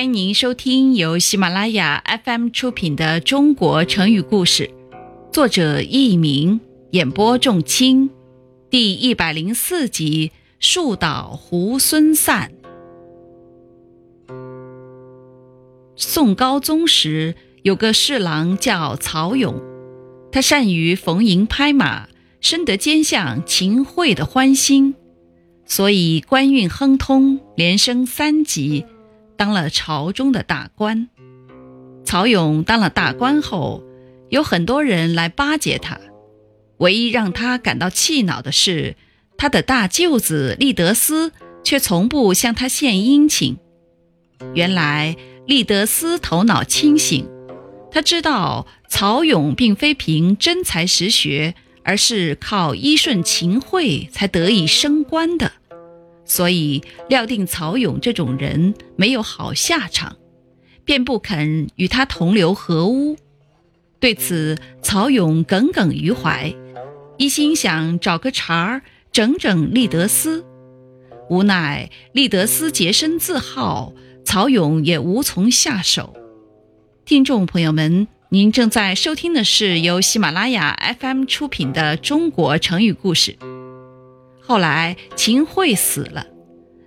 [0.00, 4.64] 欢迎您收听由喜马拉雅 FM 出品的《中国成语故事》，
[5.30, 6.58] 作者佚名，
[6.92, 8.08] 演播仲卿，
[8.70, 12.50] 第一百零四集：树倒猢狲散。
[15.96, 19.60] 宋高宗时，有个侍郎叫曹勇，
[20.32, 22.08] 他善于逢迎拍马，
[22.40, 24.94] 深得奸相秦桧的欢心，
[25.66, 28.86] 所以官运亨通，连升三级。
[29.40, 31.08] 当了朝中的大官，
[32.04, 33.82] 曹勇当了大官后，
[34.28, 35.98] 有很多人来巴结他。
[36.76, 38.96] 唯一让他感到气恼的是，
[39.38, 41.32] 他的大舅子利德斯
[41.64, 43.56] 却从不向他献殷勤。
[44.52, 47.26] 原来利德斯头脑清醒，
[47.90, 55.52] 他知道曹勇并非凭真才实学，而是靠依顺秦桧才得以升官的。
[56.30, 60.16] 所以料定曹勇这种人没有好下场，
[60.84, 63.16] 便不肯与他同流合污。
[63.98, 66.54] 对此，曹勇耿耿于怀，
[67.18, 70.44] 一心想找个茬儿整整利德斯。
[71.28, 73.92] 无奈利德斯洁身自好，
[74.24, 76.14] 曹勇也无从下手。
[77.04, 83.36] 听众朋友们，您正在收听的是由喜马拉雅 FM 出品的《中国成语故事》。
[84.50, 86.26] 后来秦桧死了，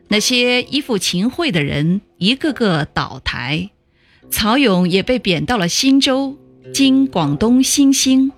[0.10, 3.70] 那些依附秦桧的人一个个倒台，
[4.30, 6.38] 曹勇也被贬到了新州
[6.76, 8.34] （今广东新兴）。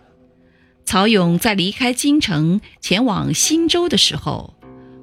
[0.86, 4.54] 曹勇在离开京城前往新州的时候，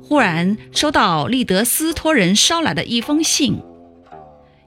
[0.01, 3.61] 忽然收到利德斯托人捎来的一封信。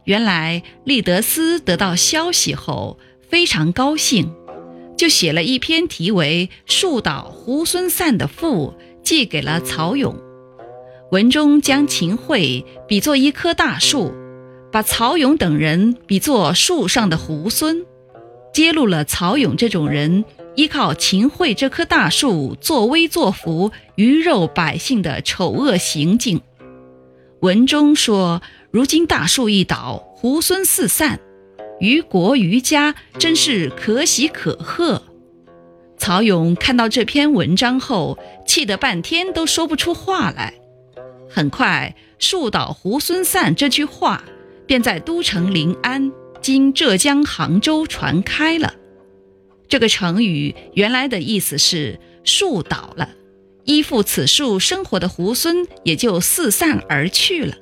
[0.03, 4.34] 原来利德斯得到消息后非常高兴，
[4.97, 8.73] 就写了一篇题为《树倒猢狲散》的赋。
[9.06, 10.16] 寄给了曹勇，
[11.11, 14.12] 文中将秦桧比作一棵大树，
[14.72, 17.85] 把曹勇等人比作树上的猢狲，
[18.52, 20.25] 揭露了曹勇这种人
[20.56, 26.41] 依靠秦桧这棵大树作威作福、鱼肉百姓的丑恶行径。
[27.41, 28.41] 文中说
[28.72, 31.19] ：“如今大树一倒，猢狲四散，
[31.79, 35.03] 于国于家真是可喜可贺。”
[35.97, 38.18] 曹勇看到这篇文章后，
[38.55, 40.53] 气得半天都说不出话来。
[41.29, 44.23] 很快，“树倒猢狲散”这句话
[44.66, 48.73] 便在都城临安（今浙江杭州）传开了。
[49.67, 53.09] 这个成语原来的意思是树倒了，
[53.66, 57.57] 依附此树生活的猢狲也就四散而去了。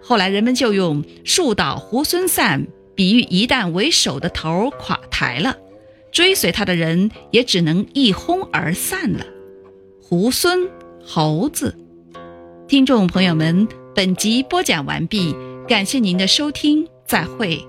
[0.00, 2.66] 后来人们就用“树倒猢狲散”
[2.96, 5.58] 比喻一旦为首的头垮台了。
[6.10, 9.26] 追随他的人也只能一哄而散了。
[10.08, 10.68] 猢狲，
[11.04, 11.76] 猴子。
[12.68, 15.34] 听众朋友们，本集播讲完毕，
[15.66, 17.60] 感谢您的收听，再会。